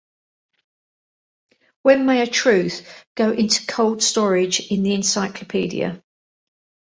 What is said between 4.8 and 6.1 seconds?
the encyclopedia?